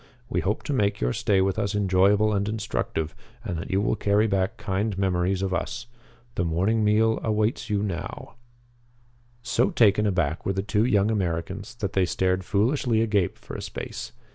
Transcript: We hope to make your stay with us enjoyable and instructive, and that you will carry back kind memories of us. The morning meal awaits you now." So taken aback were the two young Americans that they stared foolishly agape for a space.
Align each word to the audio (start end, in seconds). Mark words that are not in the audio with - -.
We 0.29 0.39
hope 0.41 0.63
to 0.63 0.73
make 0.73 0.99
your 0.99 1.13
stay 1.13 1.41
with 1.41 1.59
us 1.59 1.75
enjoyable 1.75 2.33
and 2.33 2.49
instructive, 2.49 3.13
and 3.45 3.55
that 3.59 3.69
you 3.69 3.79
will 3.79 3.95
carry 3.95 4.25
back 4.25 4.57
kind 4.57 4.97
memories 4.97 5.43
of 5.43 5.53
us. 5.53 5.85
The 6.33 6.43
morning 6.43 6.83
meal 6.83 7.19
awaits 7.23 7.69
you 7.69 7.83
now." 7.83 8.33
So 9.43 9.69
taken 9.69 10.07
aback 10.07 10.43
were 10.43 10.53
the 10.53 10.63
two 10.63 10.85
young 10.85 11.11
Americans 11.11 11.75
that 11.75 11.93
they 11.93 12.05
stared 12.07 12.43
foolishly 12.43 12.99
agape 13.03 13.37
for 13.37 13.53
a 13.55 13.61
space. 13.61 14.11